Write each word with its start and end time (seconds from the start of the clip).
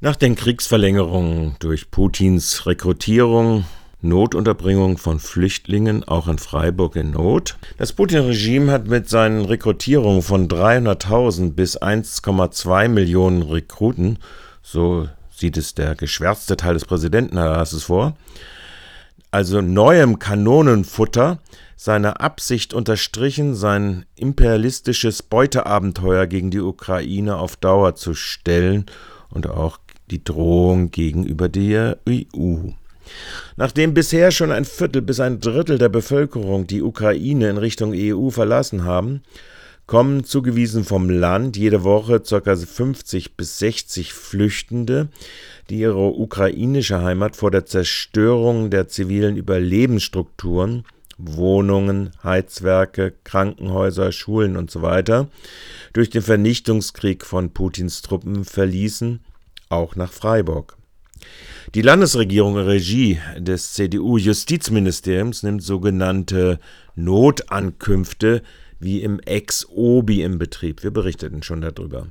Nach 0.00 0.14
den 0.14 0.36
Kriegsverlängerungen 0.36 1.56
durch 1.58 1.90
Putins 1.90 2.66
Rekrutierung, 2.66 3.64
Notunterbringung 4.00 4.96
von 4.96 5.18
Flüchtlingen, 5.18 6.04
auch 6.04 6.28
in 6.28 6.38
Freiburg 6.38 6.94
in 6.94 7.10
Not. 7.10 7.56
Das 7.78 7.92
Putin-Regime 7.92 8.70
hat 8.70 8.86
mit 8.86 9.08
seinen 9.08 9.44
Rekrutierungen 9.44 10.22
von 10.22 10.46
300.000 10.46 11.54
bis 11.54 11.82
1,2 11.82 12.86
Millionen 12.86 13.42
Rekruten, 13.42 14.20
so 14.62 15.08
sieht 15.34 15.56
es 15.56 15.74
der 15.74 15.96
geschwärzte 15.96 16.56
Teil 16.56 16.74
des 16.74 16.84
Präsidenten 16.84 17.36
es 17.36 17.82
vor, 17.82 18.16
also 19.32 19.60
neuem 19.62 20.20
Kanonenfutter, 20.20 21.40
seine 21.74 22.20
Absicht 22.20 22.72
unterstrichen, 22.72 23.56
sein 23.56 24.06
imperialistisches 24.14 25.24
Beuteabenteuer 25.24 26.28
gegen 26.28 26.52
die 26.52 26.60
Ukraine 26.60 27.36
auf 27.36 27.56
Dauer 27.56 27.96
zu 27.96 28.14
stellen 28.14 28.86
und 29.30 29.48
auch 29.48 29.78
die 30.10 30.22
Drohung 30.22 30.90
gegenüber 30.90 31.48
der 31.48 31.98
EU. 32.08 32.70
Nachdem 33.56 33.94
bisher 33.94 34.30
schon 34.30 34.52
ein 34.52 34.64
Viertel 34.64 35.02
bis 35.02 35.20
ein 35.20 35.40
Drittel 35.40 35.78
der 35.78 35.88
Bevölkerung 35.88 36.66
die 36.66 36.82
Ukraine 36.82 37.48
in 37.48 37.56
Richtung 37.56 37.92
EU 37.94 38.30
verlassen 38.30 38.84
haben, 38.84 39.22
kommen 39.86 40.24
zugewiesen 40.24 40.84
vom 40.84 41.08
Land 41.08 41.56
jede 41.56 41.82
Woche 41.82 42.20
ca. 42.20 42.56
50 42.56 43.36
bis 43.36 43.58
60 43.58 44.12
Flüchtende, 44.12 45.08
die 45.70 45.78
ihre 45.78 46.10
ukrainische 46.10 47.00
Heimat 47.02 47.36
vor 47.36 47.50
der 47.50 47.64
Zerstörung 47.64 48.70
der 48.70 48.88
zivilen 48.88 49.36
Überlebensstrukturen 49.36 50.84
Wohnungen, 51.18 52.10
Heizwerke, 52.22 53.12
Krankenhäuser, 53.24 54.12
Schulen 54.12 54.56
usw. 54.56 55.02
So 55.06 55.28
durch 55.92 56.10
den 56.10 56.22
Vernichtungskrieg 56.22 57.26
von 57.26 57.50
Putins 57.50 58.02
Truppen 58.02 58.44
verließen 58.44 59.20
auch 59.68 59.96
nach 59.96 60.12
Freiburg. 60.12 60.76
Die 61.74 61.82
Landesregierung 61.82 62.56
Regie 62.56 63.18
des 63.36 63.74
CDU-Justizministeriums 63.74 65.42
nimmt 65.42 65.62
sogenannte 65.62 66.58
Notankünfte 66.94 68.42
wie 68.80 69.02
im 69.02 69.20
Ex-Obi 69.20 70.22
im 70.22 70.38
Betrieb. 70.38 70.82
Wir 70.82 70.90
berichteten 70.90 71.42
schon 71.42 71.60
darüber. 71.60 72.06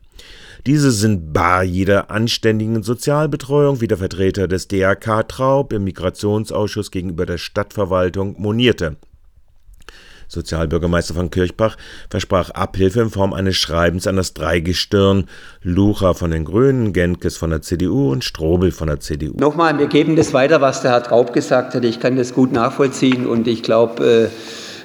Diese 0.65 0.91
sind 0.91 1.33
bar 1.33 1.63
jeder 1.63 2.11
anständigen 2.11 2.83
Sozialbetreuung, 2.83 3.79
wie 3.81 3.87
der 3.87 3.97
Vertreter 3.97 4.47
des 4.47 4.67
DRK 4.67 5.27
Traub 5.27 5.71
im 5.73 5.85
Migrationsausschuss 5.85 6.91
gegenüber 6.91 7.25
der 7.25 7.37
Stadtverwaltung 7.37 8.35
monierte. 8.39 8.97
Sozialbürgermeister 10.27 11.13
von 11.13 11.29
Kirchbach 11.29 11.77
versprach 12.09 12.49
Abhilfe 12.51 13.01
in 13.01 13.09
Form 13.09 13.33
eines 13.33 13.55
Schreibens 13.57 14.07
an 14.07 14.15
das 14.15 14.33
Dreigestirn 14.33 15.25
Lucha 15.61 16.13
von 16.13 16.31
den 16.31 16.45
Grünen, 16.45 16.93
Genkes 16.93 17.37
von 17.37 17.49
der 17.49 17.61
CDU 17.61 18.11
und 18.11 18.23
Strobel 18.23 18.71
von 18.71 18.87
der 18.87 18.99
CDU. 18.99 19.33
Nochmal, 19.37 19.77
wir 19.79 19.87
geben 19.87 20.15
das 20.15 20.33
weiter, 20.33 20.61
was 20.61 20.81
der 20.81 20.91
Herr 20.91 21.03
Traub 21.03 21.33
gesagt 21.33 21.73
hat. 21.75 21.83
Ich 21.83 21.99
kann 21.99 22.15
das 22.15 22.33
gut 22.33 22.51
nachvollziehen 22.51 23.25
und 23.25 23.47
ich 23.47 23.63
glaube, 23.63 24.29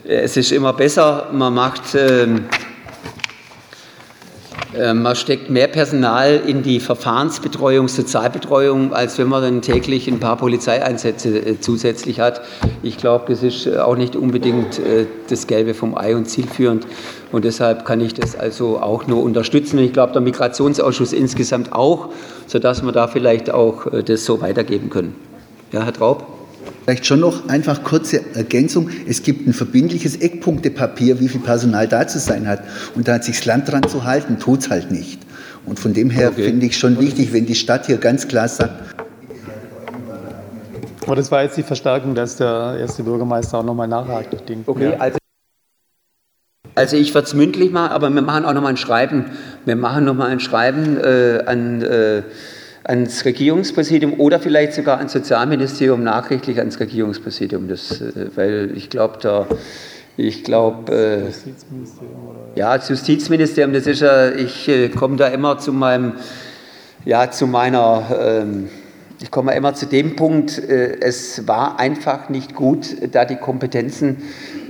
äh, 0.04 0.08
es 0.08 0.36
ist 0.36 0.52
immer 0.52 0.72
besser, 0.72 1.28
man 1.32 1.54
macht. 1.54 1.94
Äh, 1.94 2.26
man 4.94 5.14
steckt 5.16 5.50
mehr 5.50 5.68
Personal 5.68 6.40
in 6.46 6.62
die 6.62 6.80
Verfahrensbetreuung, 6.80 7.88
Sozialbetreuung, 7.88 8.94
als 8.94 9.18
wenn 9.18 9.28
man 9.28 9.42
dann 9.42 9.62
täglich 9.62 10.08
ein 10.08 10.18
paar 10.18 10.36
Polizeieinsätze 10.36 11.38
äh, 11.38 11.60
zusätzlich 11.60 12.20
hat. 12.20 12.42
Ich 12.82 12.96
glaube, 12.96 13.26
das 13.28 13.42
ist 13.42 13.66
äh, 13.66 13.76
auch 13.78 13.96
nicht 13.96 14.16
unbedingt 14.16 14.80
das 15.28 15.46
Gelbe 15.46 15.74
vom 15.74 15.96
Ei 15.96 16.16
und 16.16 16.26
zielführend. 16.26 16.86
Und 17.30 17.44
deshalb 17.44 17.84
kann 17.84 18.00
ich 18.00 18.14
das 18.14 18.36
also 18.36 18.78
auch 18.78 19.06
nur 19.06 19.22
unterstützen. 19.22 19.78
Und 19.78 19.84
ich 19.84 19.92
glaube, 19.92 20.12
der 20.12 20.22
Migrationsausschuss 20.22 21.12
insgesamt 21.12 21.72
auch, 21.72 22.08
sodass 22.46 22.82
wir 22.82 22.92
da 22.92 23.08
vielleicht 23.08 23.50
auch 23.50 23.86
das 24.04 24.24
so 24.24 24.40
weitergeben 24.40 24.90
können. 24.90 25.14
Ja, 25.72 25.82
Herr 25.82 25.92
Traub? 25.92 26.41
Vielleicht 26.84 27.06
schon 27.06 27.20
noch 27.20 27.48
einfach 27.48 27.84
kurze 27.84 28.20
Ergänzung. 28.34 28.90
Es 29.06 29.22
gibt 29.22 29.46
ein 29.46 29.52
verbindliches 29.52 30.16
Eckpunktepapier, 30.16 31.20
wie 31.20 31.28
viel 31.28 31.40
Personal 31.40 31.86
da 31.86 32.08
zu 32.08 32.18
sein 32.18 32.48
hat. 32.48 32.64
Und 32.96 33.06
da 33.06 33.14
hat 33.14 33.24
sich 33.24 33.36
das 33.36 33.46
Land 33.46 33.70
dran 33.70 33.88
zu 33.88 34.04
halten, 34.04 34.38
tut 34.38 34.60
es 34.60 34.70
halt 34.70 34.90
nicht. 34.90 35.20
Und 35.64 35.78
von 35.78 35.94
dem 35.94 36.10
her 36.10 36.30
okay. 36.30 36.44
finde 36.44 36.66
ich 36.66 36.76
schon 36.76 36.98
wichtig, 36.98 37.32
wenn 37.32 37.46
die 37.46 37.54
Stadt 37.54 37.86
hier 37.86 37.98
ganz 37.98 38.26
klar 38.26 38.48
sagt, 38.48 38.72
aber 41.06 41.16
das 41.16 41.30
war 41.30 41.42
jetzt 41.42 41.56
die 41.56 41.62
Verstärkung, 41.62 42.14
dass 42.14 42.36
der 42.36 42.76
erste 42.78 43.02
Bürgermeister 43.02 43.58
auch 43.58 43.64
nochmal 43.64 43.88
nachhakt. 43.88 44.34
Okay, 44.66 44.94
also, 44.98 45.18
also 46.74 46.96
ich 46.96 47.12
werde 47.14 47.26
es 47.26 47.34
mündlich 47.34 47.72
machen, 47.72 47.92
aber 47.92 48.08
wir 48.10 48.22
machen 48.22 48.44
auch 48.44 48.52
nochmal 48.52 48.70
ein 48.70 48.76
Schreiben. 48.76 49.26
Wir 49.64 49.76
machen 49.76 50.04
nochmal 50.04 50.30
ein 50.30 50.40
Schreiben 50.40 50.96
äh, 50.98 51.42
an 51.44 51.82
äh, 51.82 52.22
ans 52.84 53.24
Regierungspräsidium 53.24 54.14
oder 54.18 54.40
vielleicht 54.40 54.74
sogar 54.74 54.98
ans 54.98 55.12
Sozialministerium, 55.12 56.02
nachrichtlich 56.02 56.58
ans 56.58 56.80
Regierungspräsidium. 56.80 57.68
Das, 57.68 58.00
äh, 58.00 58.30
weil 58.34 58.72
ich 58.74 58.90
glaube, 58.90 59.18
da, 59.20 59.46
ich 60.16 60.44
glaube, 60.44 60.92
äh, 60.92 62.58
ja, 62.58 62.76
das 62.76 62.88
Justizministerium, 62.88 63.72
das 63.72 63.86
ist 63.86 64.00
ja, 64.00 64.30
ich 64.30 64.68
äh, 64.68 64.88
komme 64.88 65.16
da 65.16 65.28
immer 65.28 65.58
zu 65.58 65.72
meinem, 65.72 66.14
ja, 67.04 67.30
zu 67.30 67.46
meiner, 67.46 68.04
ähm, 68.20 68.68
ich 69.22 69.30
komme 69.30 69.54
immer 69.54 69.74
zu 69.74 69.86
dem 69.86 70.16
Punkt, 70.16 70.58
äh, 70.58 70.98
es 71.00 71.46
war 71.46 71.78
einfach 71.78 72.28
nicht 72.28 72.54
gut, 72.54 72.96
da 73.12 73.24
die 73.24 73.36
Kompetenzen 73.36 74.22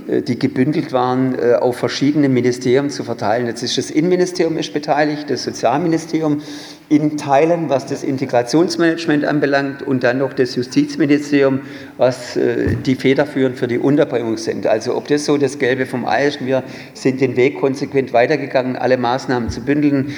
die 0.07 0.37
gebündelt 0.37 0.91
waren, 0.91 1.37
äh, 1.37 1.53
auf 1.53 1.77
verschiedene 1.77 2.29
Ministerien 2.29 2.89
zu 2.89 3.03
verteilen. 3.03 3.47
Jetzt 3.47 3.63
ist 3.63 3.77
das 3.77 3.91
Innenministerium 3.91 4.57
ist 4.57 4.73
beteiligt, 4.73 5.29
das 5.29 5.43
Sozialministerium 5.43 6.41
in 6.89 7.17
Teilen, 7.17 7.69
was 7.69 7.85
das 7.85 8.03
Integrationsmanagement 8.03 9.25
anbelangt 9.25 9.81
und 9.81 10.03
dann 10.03 10.19
noch 10.19 10.33
das 10.33 10.55
Justizministerium, 10.55 11.61
was 11.97 12.35
äh, 12.35 12.75
die 12.75 12.95
federführend 12.95 13.57
für 13.57 13.67
die 13.67 13.79
Unterbringung 13.79 14.37
sind. 14.37 14.67
Also 14.67 14.95
ob 14.95 15.07
das 15.07 15.25
so 15.25 15.37
das 15.37 15.59
Gelbe 15.59 15.85
vom 15.85 16.05
Ei 16.05 16.27
ist, 16.27 16.45
wir 16.45 16.63
sind 16.93 17.21
den 17.21 17.35
Weg 17.35 17.59
konsequent 17.59 18.13
weitergegangen, 18.13 18.75
alle 18.75 18.97
Maßnahmen 18.97 19.49
zu 19.49 19.61
bündeln 19.61 20.13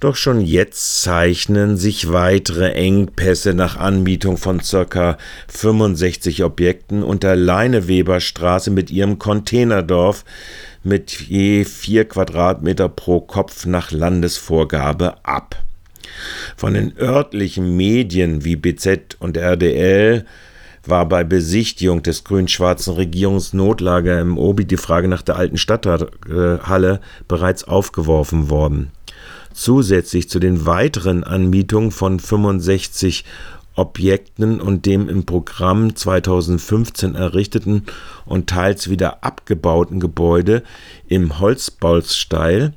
doch 0.00 0.16
schon 0.16 0.40
jetzt 0.40 1.02
zeichnen 1.02 1.76
sich 1.76 2.12
weitere 2.12 2.72
Engpässe 2.72 3.54
nach 3.54 3.76
Anmietung 3.76 4.36
von 4.36 4.60
ca. 4.60 5.16
65 5.48 6.44
Objekten 6.44 7.02
unter 7.02 7.34
Leineweberstraße 7.36 8.70
mit 8.70 8.90
ihrem 8.90 9.18
Containerdorf 9.18 10.24
mit 10.82 11.12
je 11.12 11.64
4 11.64 12.06
Quadratmeter 12.06 12.88
pro 12.88 13.20
Kopf 13.20 13.66
nach 13.66 13.90
Landesvorgabe 13.90 15.24
ab. 15.24 15.62
Von 16.56 16.74
den 16.74 16.96
örtlichen 16.98 17.76
Medien 17.76 18.44
wie 18.44 18.56
BZ 18.56 19.16
und 19.18 19.36
RDL 19.36 20.24
war 20.84 21.08
bei 21.08 21.24
Besichtigung 21.24 22.02
des 22.02 22.22
grün-schwarzen 22.22 22.94
Regierungsnotlager 22.94 24.20
im 24.20 24.38
Obi 24.38 24.64
die 24.64 24.76
Frage 24.76 25.08
nach 25.08 25.22
der 25.22 25.36
alten 25.36 25.58
Stadthalle 25.58 27.00
bereits 27.26 27.64
aufgeworfen 27.64 28.50
worden 28.50 28.92
zusätzlich 29.56 30.28
zu 30.28 30.38
den 30.38 30.66
weiteren 30.66 31.24
Anmietungen 31.24 31.90
von 31.90 32.20
65 32.20 33.24
Objekten 33.74 34.60
und 34.60 34.86
dem 34.86 35.08
im 35.08 35.26
Programm 35.26 35.94
2015 35.94 37.14
errichteten 37.14 37.84
und 38.24 38.48
teils 38.48 38.88
wieder 38.88 39.22
abgebauten 39.22 40.00
Gebäude 40.00 40.62
im 41.08 41.38
Holzbaulsteil 41.40 42.72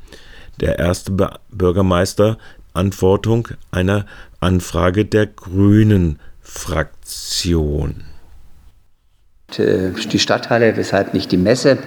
der 0.60 0.80
erste 0.80 1.12
Bürgermeister 1.52 2.38
Antwortung 2.74 3.48
einer 3.72 4.06
Anfrage 4.40 5.06
der 5.06 5.26
Grünen 5.26 6.20
Fraktion. 6.42 8.04
Die 9.58 10.20
Stadthalle, 10.20 10.78
weshalb 10.78 11.14
nicht 11.14 11.32
die 11.32 11.38
Messe? 11.38 11.78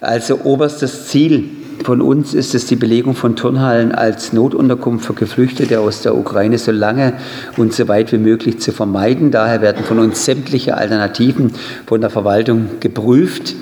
Also 0.00 0.40
oberstes 0.42 1.08
Ziel 1.08 1.48
von 1.84 2.00
uns 2.00 2.34
ist 2.34 2.54
es 2.54 2.66
die 2.66 2.76
Belegung 2.76 3.14
von 3.14 3.36
Turnhallen 3.36 3.92
als 3.92 4.32
Notunterkunft 4.32 5.06
für 5.06 5.14
Geflüchtete 5.14 5.80
aus 5.80 6.02
der 6.02 6.16
Ukraine 6.16 6.58
so 6.58 6.72
lange 6.72 7.14
und 7.56 7.72
so 7.72 7.88
weit 7.88 8.12
wie 8.12 8.18
möglich 8.18 8.60
zu 8.60 8.72
vermeiden. 8.72 9.30
Daher 9.30 9.60
werden 9.60 9.84
von 9.84 9.98
uns 9.98 10.24
sämtliche 10.24 10.76
Alternativen 10.76 11.52
von 11.86 12.00
der 12.00 12.10
Verwaltung 12.10 12.80
geprüft. 12.80 13.54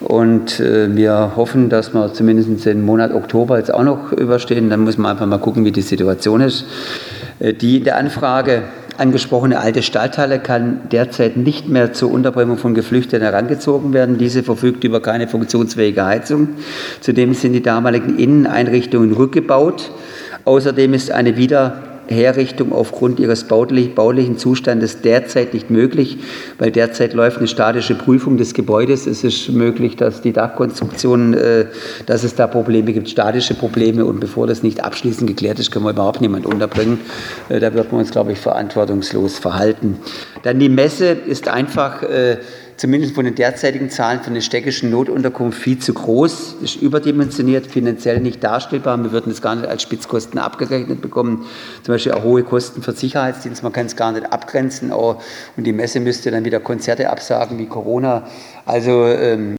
Und 0.00 0.60
äh, 0.60 0.94
wir 0.94 1.32
hoffen, 1.36 1.70
dass 1.70 1.94
wir 1.94 2.12
zumindest 2.12 2.66
den 2.66 2.84
Monat 2.84 3.12
Oktober 3.12 3.58
jetzt 3.58 3.72
auch 3.72 3.84
noch 3.84 4.12
überstehen. 4.12 4.68
Dann 4.68 4.80
muss 4.80 4.98
man 4.98 5.12
einfach 5.12 5.26
mal 5.26 5.38
gucken, 5.38 5.64
wie 5.64 5.72
die 5.72 5.82
Situation 5.82 6.40
ist. 6.40 6.66
Äh, 7.38 7.54
die 7.54 7.78
in 7.78 7.84
der 7.84 7.96
Anfrage 7.96 8.62
angesprochene 8.98 9.58
alte 9.58 9.82
Stadthalle 9.82 10.38
kann 10.38 10.88
derzeit 10.90 11.36
nicht 11.36 11.68
mehr 11.68 11.92
zur 11.92 12.10
Unterbringung 12.10 12.58
von 12.58 12.74
Geflüchteten 12.74 13.22
herangezogen 13.22 13.92
werden. 13.92 14.18
Diese 14.18 14.42
verfügt 14.42 14.84
über 14.84 15.00
keine 15.00 15.28
funktionsfähige 15.28 16.04
Heizung. 16.04 16.48
Zudem 17.00 17.34
sind 17.34 17.52
die 17.52 17.62
damaligen 17.62 18.18
Inneneinrichtungen 18.18 19.12
rückgebaut. 19.12 19.90
Außerdem 20.44 20.94
ist 20.94 21.10
eine 21.10 21.36
wieder 21.36 21.93
Herrichtung 22.08 22.72
aufgrund 22.72 23.20
ihres 23.20 23.44
baulichen 23.44 24.38
Zustandes 24.38 25.00
derzeit 25.00 25.54
nicht 25.54 25.70
möglich, 25.70 26.18
weil 26.58 26.70
derzeit 26.70 27.14
läuft 27.14 27.38
eine 27.38 27.48
statische 27.48 27.94
Prüfung 27.94 28.36
des 28.36 28.54
Gebäudes. 28.54 29.06
Es 29.06 29.24
ist 29.24 29.50
möglich, 29.50 29.96
dass 29.96 30.20
die 30.20 30.32
Dachkonstruktion, 30.32 31.34
äh, 31.34 31.66
dass 32.06 32.24
es 32.24 32.34
da 32.34 32.46
Probleme 32.46 32.92
gibt, 32.92 33.08
statische 33.08 33.54
Probleme. 33.54 34.04
Und 34.04 34.20
bevor 34.20 34.46
das 34.46 34.62
nicht 34.62 34.84
abschließend 34.84 35.28
geklärt 35.28 35.58
ist, 35.58 35.70
können 35.70 35.84
wir 35.84 35.90
überhaupt 35.90 36.20
niemand 36.20 36.46
unterbringen. 36.46 37.00
Äh, 37.48 37.60
da 37.60 37.72
wird 37.74 37.92
man 37.92 38.00
uns, 38.00 38.10
glaube 38.10 38.32
ich, 38.32 38.38
verantwortungslos 38.38 39.38
verhalten. 39.38 39.98
Dann 40.42 40.58
die 40.58 40.68
Messe 40.68 41.06
ist 41.06 41.48
einfach 41.48 42.02
äh, 42.02 42.38
zumindest 42.76 43.14
von 43.14 43.24
den 43.24 43.34
derzeitigen 43.34 43.90
Zahlen 43.90 44.22
von 44.22 44.34
der 44.34 44.40
städtischen 44.40 44.90
Notunterkunft 44.90 45.58
viel 45.58 45.78
zu 45.78 45.94
groß, 45.94 46.56
ist 46.62 46.76
überdimensioniert, 46.76 47.66
finanziell 47.66 48.20
nicht 48.20 48.42
darstellbar. 48.42 49.02
Wir 49.02 49.12
würden 49.12 49.30
es 49.32 49.42
gar 49.42 49.54
nicht 49.54 49.66
als 49.66 49.82
Spitzkosten 49.82 50.38
abgerechnet 50.38 51.00
bekommen. 51.00 51.46
Zum 51.82 51.94
Beispiel 51.94 52.12
auch 52.12 52.22
hohe 52.22 52.42
Kosten 52.42 52.82
für 52.82 52.92
Sicherheitsdienst, 52.92 53.62
man 53.62 53.72
kann 53.72 53.86
es 53.86 53.96
gar 53.96 54.12
nicht 54.12 54.32
abgrenzen. 54.32 54.92
Auch, 54.92 55.22
und 55.56 55.64
die 55.64 55.72
Messe 55.72 56.00
müsste 56.00 56.30
dann 56.30 56.44
wieder 56.44 56.60
Konzerte 56.60 57.10
absagen 57.10 57.58
wie 57.58 57.66
Corona. 57.66 58.26
Also 58.66 59.06
ähm 59.06 59.56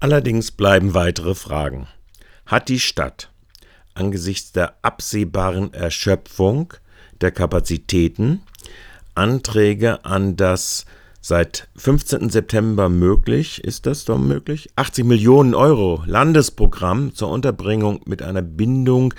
Allerdings 0.00 0.50
bleiben 0.50 0.94
weitere 0.94 1.34
Fragen. 1.34 1.86
Hat 2.46 2.68
die 2.68 2.80
Stadt 2.80 3.30
angesichts 3.94 4.52
der 4.52 4.74
absehbaren 4.82 5.74
Erschöpfung 5.74 6.72
der 7.20 7.30
Kapazitäten 7.30 8.42
Anträge 9.14 10.04
an 10.04 10.36
das 10.36 10.86
seit 11.20 11.68
15. 11.76 12.30
September 12.30 12.88
möglich, 12.88 13.62
ist 13.62 13.86
das 13.86 14.04
doch 14.04 14.18
möglich? 14.18 14.70
80 14.76 15.04
Millionen 15.04 15.54
Euro 15.54 16.02
Landesprogramm 16.06 17.14
zur 17.14 17.30
Unterbringung 17.30 18.00
mit 18.06 18.22
einer 18.22 18.42
Bindung 18.42 19.14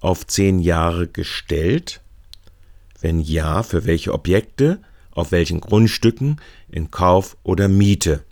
auf 0.00 0.26
zehn 0.26 0.58
Jahre 0.58 1.06
gestellt? 1.06 2.00
Wenn 3.00 3.20
ja, 3.20 3.62
für 3.62 3.84
welche 3.84 4.12
Objekte, 4.12 4.80
auf 5.10 5.32
welchen 5.32 5.60
Grundstücken, 5.60 6.40
in 6.70 6.90
Kauf 6.90 7.36
oder 7.42 7.68
Miete? 7.68 8.24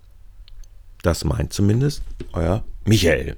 Das 1.03 1.25
meint 1.25 1.53
zumindest 1.53 2.03
euer 2.33 2.65
Michael. 2.85 3.37